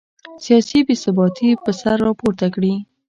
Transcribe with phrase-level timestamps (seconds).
[0.43, 2.73] سیاسي بې ثباتي به سر راپورته کړي.